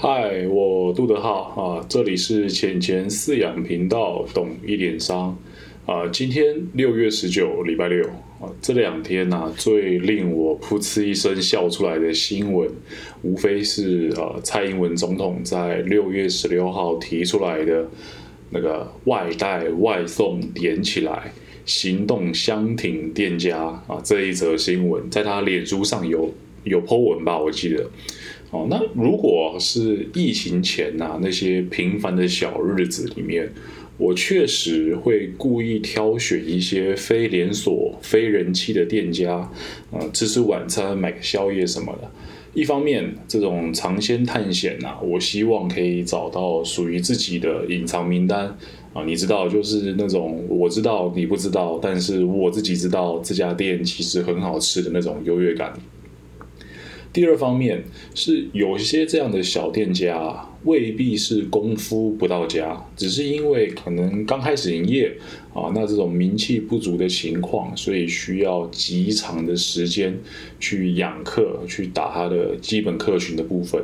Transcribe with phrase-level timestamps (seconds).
[0.00, 5.36] 嗨，我杜德浩啊，这里是浅浅饲养频道，懂一点商
[5.86, 6.06] 啊。
[6.06, 8.06] 今天六月十九，礼拜六
[8.40, 12.70] 啊，这两天呐，最令我噗嗤一声笑出来的新闻，
[13.22, 17.84] 无非是呃，蔡英文总统在六月十六号提出来的
[18.50, 21.32] 那个外带外送点起来，
[21.64, 23.58] 行动相挺店家
[23.88, 27.84] 啊这一则新闻，在他脸书上有有 po 文吧，我记得。
[28.50, 33.52] 哦，那如果是疫情前呐，那些平凡的小日子里面，
[33.98, 39.50] 我确实会故意挑选一些非连锁、非人气的店家，
[39.90, 42.10] 呃，吃吃晚餐、买个宵夜什么的。
[42.54, 48.46] 一方面，这种尝鲜探险呐，我希望可以找到属于自己的隐藏名单
[48.94, 49.04] 啊。
[49.04, 55.74] 你知道，就是那种我知道你不知道，但是我自己知道这家店其实很好吃的那种优越感。
[57.12, 57.82] 第二方面
[58.14, 65.16] 是有一些这样的小店家，未必是功夫不到家，只是因为可能刚开始营业
[65.54, 70.16] 啊，那这种名气不足的情况，所以需要极长的时间
[70.60, 73.82] 去养客，去打他的基本客群的部分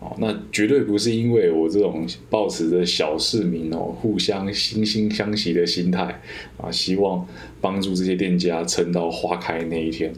[0.00, 6.20] 啊，那绝对不是因为我这种抱持着小市民哦，互相惺惺相惜的心态
[6.58, 7.26] 啊，希望
[7.60, 10.12] 帮助这些店家撑到花开那一天。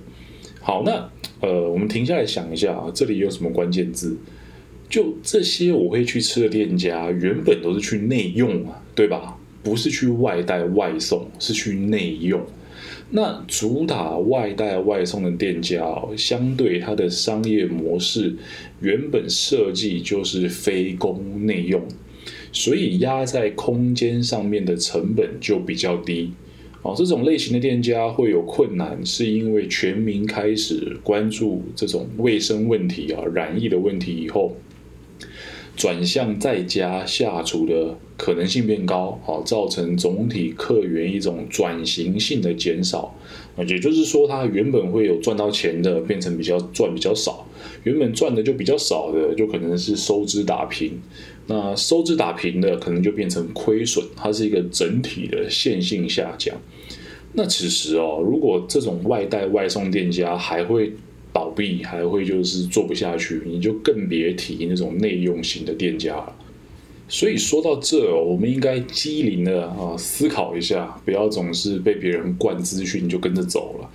[0.66, 1.08] 好，那。
[1.42, 4.16] 呃，我们停下来想一下啊，这里有什么关键字？
[4.88, 9.38] 就这些我会去吃的店家，原本都是去内用啊，对吧？
[9.62, 12.44] 不是去外带外送，是去内用。
[13.10, 18.34] 那主打外带外送的店家，相对它的商业模式，
[18.80, 21.80] 原本设计就是非供内用，
[22.50, 26.32] 所以压在空间上面的成本就比较低。
[26.86, 34.54] 哦，这种类型的店家会有困难，是因为全民开始关注这种卫生问题啊、染疫的问题以后，
[35.76, 43.12] 转向在家下厨的可能性变高，好，造成总体客源一种转型性的减少。
[43.66, 47.44] 也就是说，它原本会有赚到钱的，变成比较赚比较少；
[47.82, 50.92] 原本赚的就比较少的，就可能是收支打平。
[51.46, 56.56] 那收支打平的，可能就变成亏损，它是一个整体的线性下降。
[57.34, 60.92] 那此时哦，如果这种外带外送店家还会
[61.32, 66.34] 倒闭，还会就是做不下去，你就更别提那种内用型的店家了。
[67.08, 73.90] 所以说到这，我们应该机灵的啊思考一下，不要总是被别人灌资讯就跟着走了，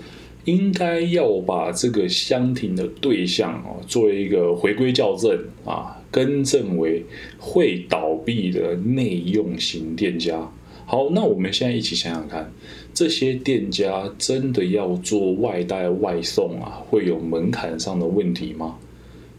[0.46, 5.98] 应该要把这个相挺的对象哦，作为一个回归校正啊。
[6.12, 7.06] 更正为
[7.40, 10.52] 会倒闭的内用型店家。
[10.86, 12.52] 好，那我们现在一起想想看，
[12.94, 18.78] 这些店家真的要做外带外送啊，会有门槛上的问题吗？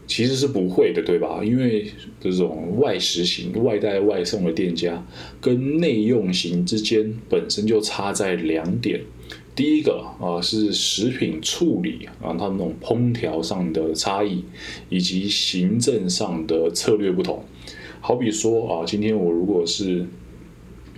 [0.07, 1.43] 其实是不会的，对吧？
[1.43, 1.85] 因为
[2.19, 5.05] 这种外食型外带外送的店家
[5.39, 8.99] 跟内用型之间本身就差在两点。
[9.55, 14.43] 第一个啊是食品处理啊，它那种烹调上的差异，
[14.89, 17.43] 以及行政上的策略不同。
[18.01, 20.05] 好比说啊，今天我如果是。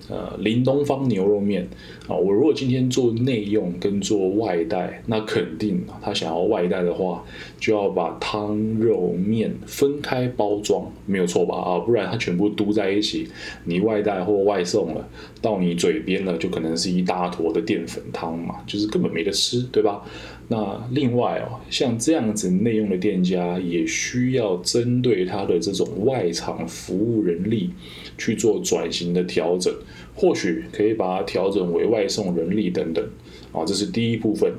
[0.10, 1.68] 呃，林东方牛肉面
[2.08, 7.24] 啊，我如果今天做内用跟做外带，那肯定他想要外带的话，
[7.60, 11.58] 就要把汤肉面分开包装，没有错吧？
[11.58, 13.28] 啊，不然他全部嘟在一起，
[13.64, 15.08] 你外带或外送了，
[15.42, 20.02] 到你嘴边了，就可能是一大坨的淀粉汤嘛，就是根本没得吃，对吧？
[20.48, 27.72] 那另外哦，像这样子内用的店家，也需要针对他的这种外场服务人力
[28.16, 29.74] 去做转型的调整，
[30.14, 33.04] 或许可以把它调整为外送人力等等
[33.52, 34.54] 啊，这是第一部分。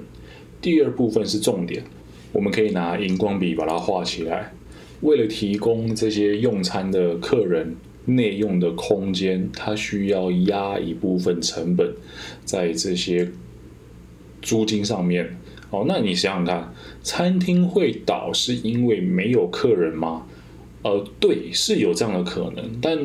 [0.61, 1.85] 第二部分是重点，
[2.33, 4.53] 我们可以拿荧光笔把它画起来。
[5.03, 7.77] 为了提供这些用餐的客人
[8.07, 11.95] 内用的空间，它需要压一部分成本
[12.45, 13.31] 在这些
[14.43, 15.37] 租金上面。
[15.71, 16.73] 哦，那你想想看，
[17.03, 20.27] 餐厅会倒是因为没有客人吗？
[20.83, 22.65] 呃，对，是有这样的可能。
[22.81, 22.97] 但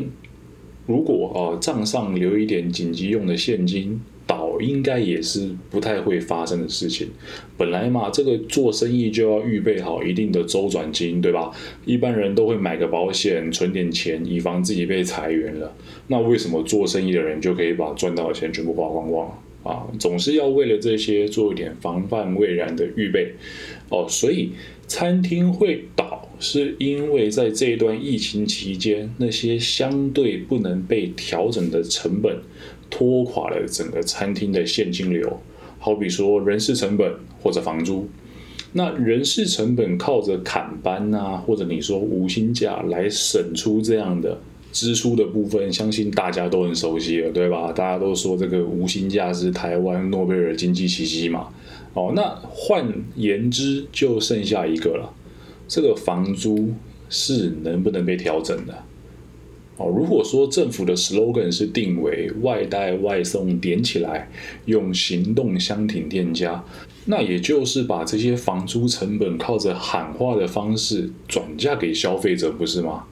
[0.85, 7.07] 如果呃账上留一点紧急用的现金，倒应该也是不太会发生的事情。
[7.57, 11.51] 本来嘛，这个做生意就要预备好一定的周转金，对吧？
[11.85, 15.75] 一般人都会买个保险，存点钱，以防自己被裁员了。
[16.07, 19.37] 那为什么做生意的人就可以把赚到的钱全部花光光？
[19.63, 23.33] 啊，总是要为了这些做一点防范未然的预备
[23.89, 24.51] 哦，所以
[24.87, 32.37] 餐厅会倒，是因为在这一段疫情期间，那些相对不能被调整的成本
[32.89, 35.39] 拖垮了整个餐厅的现金流，
[35.79, 38.09] 好比说人事成本或者房租。
[38.73, 44.39] 那人事成本靠着砍班啊，或者你说无薪假来省出这样的
[44.71, 47.71] 支出的部分，相信大家都很熟悉了，对吧？
[47.71, 51.49] 大家都说这个无薪假是台湾诺贝尔经济奇迹嘛。
[51.93, 55.13] 哦，那换言之，就剩下一个了，
[55.67, 56.73] 这个房租
[57.09, 58.73] 是能不能被调整的？
[59.77, 64.29] 哦，如果说政府的 slogan 是定为外带外送点起来，
[64.65, 66.63] 用行动相挺店家，
[67.05, 73.05] 那也就是把这些房租成本靠着喊话的方式转嫁给消费者，不是吗？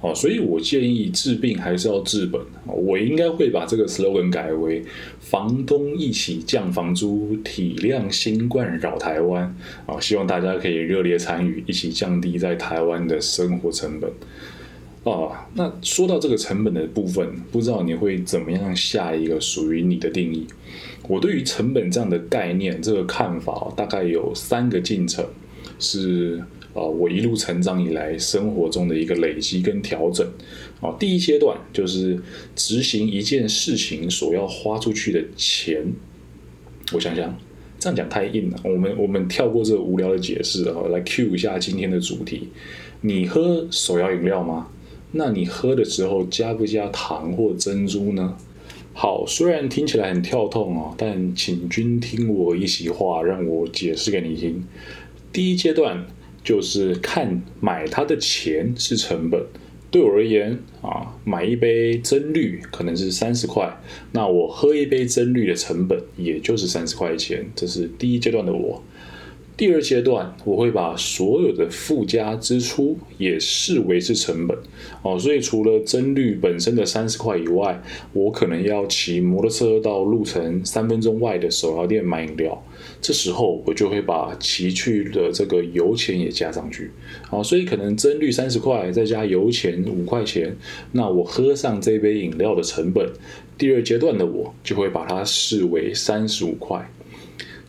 [0.00, 2.40] 哦，所以我建议治病还是要治本。
[2.66, 4.84] 我应该会把这个 slogan 改为
[5.20, 9.56] 房东一起降房租，体谅新冠扰台湾。
[9.86, 14.10] 啊，希望大家可以热烈参与，一起降低在台湾的生活成本。
[15.04, 20.46] 啊，那说到这个成本的部分，不知道你会怎么样下一个属于你的定义？
[21.08, 25.24] 我对于成本这样的概念，这个看法大概有三个进程，
[25.78, 26.42] 是
[26.76, 30.26] 啊，我一路成长以来生活中的一个累积跟调整。
[30.82, 32.20] 啊，第一阶段就是
[32.54, 35.82] 执行一件事情所要花出去的钱。
[36.92, 37.34] 我想想，
[37.78, 42.48] 这样讲太硬了，我们我们跳过这个无聊的解释啊，来 Q 一下今天的主题。
[43.00, 44.68] 你喝手摇饮料吗？
[45.12, 48.36] 那你喝的时候加不加糖或珍珠呢？
[48.92, 54.62] 好，虽然听起来很跳痛哦，但请君听我一席话，让我解释给你听。
[55.32, 56.06] 第一阶段
[56.46, 59.44] 就是看买它的钱是成本，
[59.90, 63.76] 对我而言啊，买一杯真绿可能是三十块，
[64.12, 68.80] 那我喝一杯真绿的成本也就是三十块钱，这是第一阶段的我。
[69.56, 74.54] 第二阶段，我会把所有的附加支出也视为是成本。
[75.00, 77.82] 哦，所以除了增率本身的三十块以外，
[78.12, 82.62] 我可能要骑摩托车到路程三分钟外的手摇店买饮料，
[83.00, 86.90] 这时候我就会把骑去的这个油钱也加上去，
[87.30, 90.54] 哦，所以可能增率三十块再加油钱五块钱，
[90.92, 93.10] 那我喝上这杯饮料的成本，
[93.56, 96.86] 第二阶段的我就会把它视为三十五块。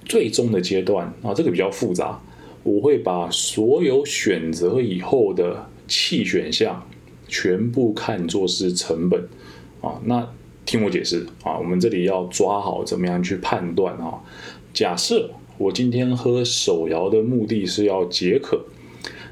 [0.07, 2.21] 最终的阶段啊，这个比较复杂，
[2.63, 6.87] 我会把所有选择以后的弃选项
[7.27, 9.27] 全部看作是成本
[9.81, 9.99] 啊。
[10.05, 10.27] 那
[10.65, 14.23] 听我解释啊，我们这里要抓好怎么样去判断啊。
[14.73, 18.65] 假设我今天喝手摇的目的是要解渴，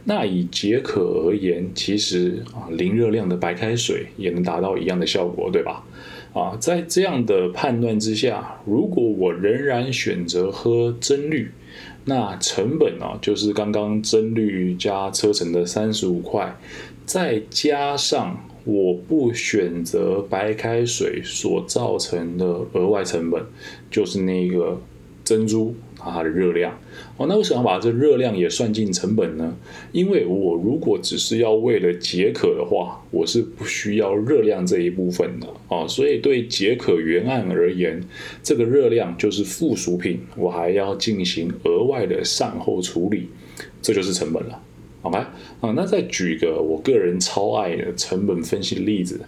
[0.04, 5.86] 那以解渴而言，其实啊零热量的白开水也能达到一样的效果，对吧？
[6.36, 11.50] 啊，在这样的判断之下，如果我仍然选择喝真绿，
[12.04, 16.54] 那成本啊就是刚刚真绿加车程的三十五块，
[17.06, 23.42] 再加上我不选择白开水所造成的额外成本，
[23.90, 24.78] 就是那个
[25.24, 25.74] 珍珠。
[26.12, 26.78] 它的热量
[27.18, 29.56] 哦，那为什么要把这热量也算进成本呢？
[29.92, 35.86] 因为我如果只是要为了解渴的话，我是不需要热量这一部分的哦。
[35.88, 38.04] 所以对解渴原案而言，
[38.44, 43.30] 这个热量就是附属品，我还要进行额外的善后处理，
[43.82, 44.62] 这就是成本了。
[45.02, 45.28] 好吗？
[45.62, 49.22] 啊，那再举个我个人超爱的成本分析例子，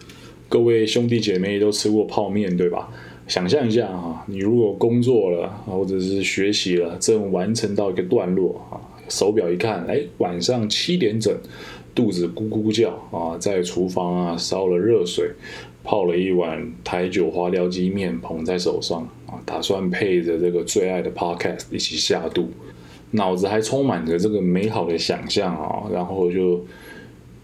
[0.50, 2.91] 各位兄弟姐妹都吃过泡面对吧？
[3.27, 8.79] 想象一下哈，你如果工作了或者是学习了，正完成到一个段落啊，
[9.09, 11.38] 手表一看，哎，晚上七点整，
[11.94, 15.29] 肚子咕咕叫啊，在厨房啊烧了热水，
[15.84, 22.48] 泡了一碗台酒花雕鸡面捧在手上啊，打算配着这个最爱的 podcast 一起下肚，
[23.12, 26.63] 脑子还充满着这个美好的想象啊，然后就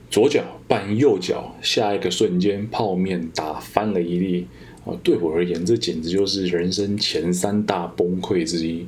[0.10, 4.48] 左脚绊右脚，下一个瞬间泡面打翻了一地。
[4.86, 8.86] 啊，对我而言，这简直就是人生前三大崩溃之一。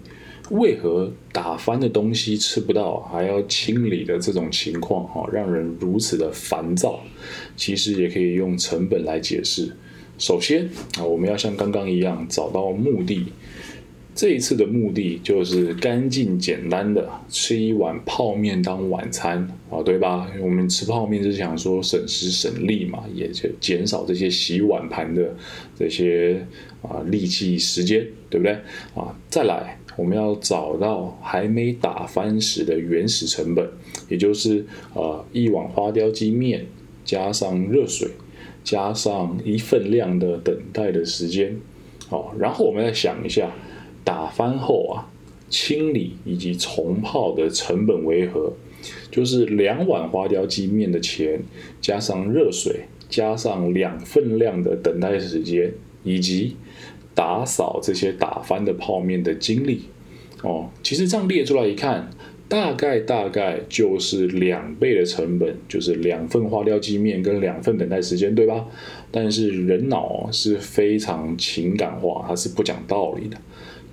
[0.51, 6.99] 为何打翻的东西吃不到，还要清理的这种情况，哈，让人如此的烦躁？
[7.55, 9.71] 其实也可以用成本来解释。
[10.17, 13.25] 首先啊，我们要像刚刚一样找到目的。
[14.15, 20.31] 这一次的目的就是干净简单的吃一碗泡面当晚餐啊，对吧？
[20.41, 25.35] 我们吃泡面是想说省时省力嘛，也就减少这些洗碗盘的
[25.77, 26.47] 这些
[26.81, 28.53] 啊力气时间，对不对？
[28.95, 33.69] 啊，再来我们要找到还没打翻时的原始成本，
[34.07, 36.65] 也就是呃一碗花雕鸡面
[37.03, 38.07] 加上热水，
[38.63, 41.57] 加上一份量的等待的时间，
[42.07, 43.51] 好，然后我们再想一下。
[44.05, 45.11] 打翻后啊，
[45.49, 48.53] 清理以及重泡的成本为何？
[49.09, 51.41] 就是两碗花雕鸡面的钱，
[51.81, 56.55] 加上热水，加上两份量的等待时间，以及
[57.15, 59.85] 打扫这些打翻的泡面的精力。
[60.43, 62.11] 哦，其实这样列出来一看，
[62.47, 68.67] 大概大概就是两倍的成本，就是两份花雕鸡面跟两份等待时间，对吧？
[69.09, 73.37] 但是人脑是非常情感化，它是不讲道理的。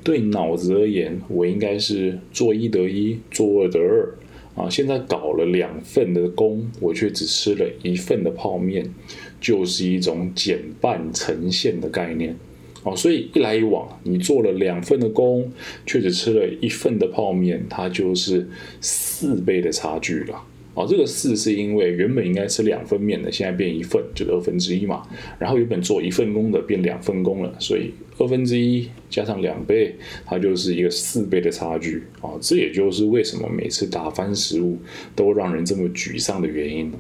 [0.05, 4.15] 对脑子而言，我应该是做一得一，做二得二
[4.55, 4.69] 啊。
[4.69, 8.93] 现在搞了两份的工，我却只吃了一份的泡面，
[9.41, 12.37] 就是一种减半呈现的概念。
[12.85, 15.53] 哦，所以一来一往，你做了两份的工，
[15.87, 18.49] 却只吃了一份的泡面，它就是
[18.81, 20.43] 四倍的差距了。
[20.75, 25.07] 哦，这个四是因为原本应该吃两份面的，现在变一份，就是二分之一嘛。
[25.39, 32.03] 然后原本做一份工的变两份工了，所以二分之一加上两倍，它就是一个四倍的差距。
[32.21, 34.79] 啊，这也就是为什么每次打翻食物
[35.15, 36.91] 都让人这么沮丧的原因。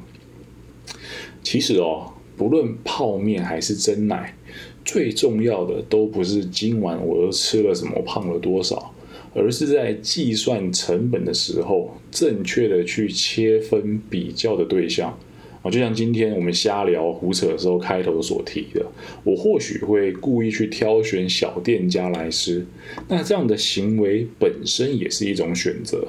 [1.42, 4.36] 其实哦，不论泡面还是蒸奶。
[4.84, 8.91] 最重要的都不是今晚我又吃了什么胖了多少，
[9.34, 15.18] 而是在计算成本的时候，正确的去切分比较的对象
[15.62, 18.84] 啊，就像今天我们瞎聊胡扯的时候开头所提的，
[19.24, 22.66] 我或许会故意去挑选小店家来吃，
[23.08, 26.08] 那这样的行为本身也是一种选择，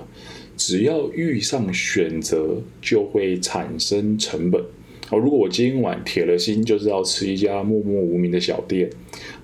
[0.57, 4.63] 只要遇上选择，就会产生成本。
[5.09, 8.89] 哦，如果我今晚铁了心就是要吃一家默默无名的小店，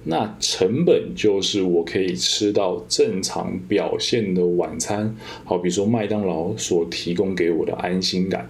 [0.05, 8.49] 那成本就是我可以吃到正常表现的晚餐，好，比如说麦当劳所提供给我的安心感。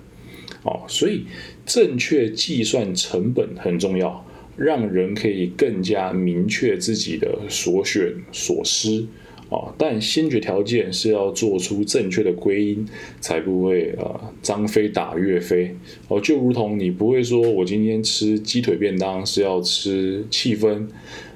[0.63, 1.25] 哦，所以
[1.65, 4.25] 正确计算成本很重要，
[4.57, 9.05] 让人可以更加明确自己的所选所失。
[9.49, 12.87] 啊，但先决条件是要做出正确的归因，
[13.19, 15.75] 才不会呃张飞打岳飞。
[16.07, 20.87] 哦，就如同你不会说我今天吃鸡腿便当是要吃气氛，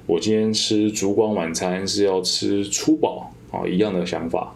[0.05, 4.55] 我今天吃烛光晚餐是要吃粗饱啊一样的想法。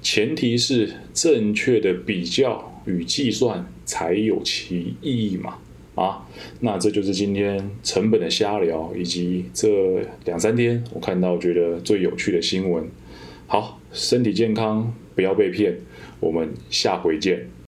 [0.00, 5.58] 前提是正确的比较与计算才有其意义嘛。
[5.94, 6.26] 啊，
[6.60, 12.88] 那这就是今天成本的瞎聊，以及这两三天我看到觉得最有趣的新闻。
[13.46, 15.78] 好，身体健康，不要被骗，
[16.18, 17.53] 我们下回见。